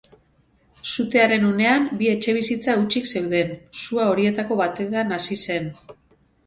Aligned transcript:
Sutearen 0.91 1.45
unean 1.49 1.85
bi 1.99 2.09
etxebizitza 2.13 2.77
hutsik 2.81 3.11
zeuden, 3.13 3.55
sua 3.83 4.09
horietako 4.15 4.63
batean 4.67 5.19
hasi 5.21 5.41
zen. 5.47 5.71